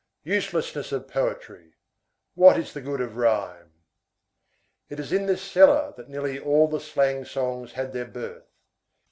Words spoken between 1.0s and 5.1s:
poetry. What is the good of rhyme? It